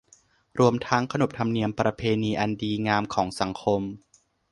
[0.59, 3.81] รวมทั้งขนบธรรมเนียมประเพณีอันดีงามของสังคม